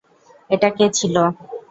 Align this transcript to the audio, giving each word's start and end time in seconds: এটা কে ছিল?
এটা 0.49 0.69
কে 0.77 0.85
ছিল? 0.97 1.15